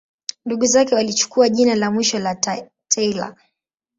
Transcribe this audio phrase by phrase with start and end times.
[0.45, 2.35] Ndugu zake walichukua jina la mwisho la
[2.87, 3.35] Taylor.